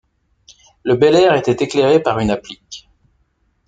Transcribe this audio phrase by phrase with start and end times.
[0.81, 2.89] Le Bel-Air était éclairé par une applique.